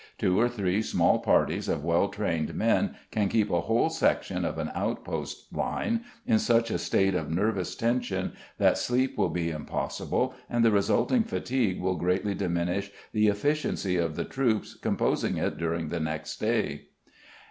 [0.17, 4.57] Two or three small parties of well trained men can keep a whole section of
[4.57, 10.33] an outpost line in such a state of nervous tension that sleep will be impossible,
[10.49, 15.89] and the resulting fatigue will greatly diminish the efficiency of the troops composing it during
[15.89, 16.87] the next day.